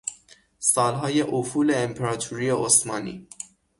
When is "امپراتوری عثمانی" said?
1.75-3.27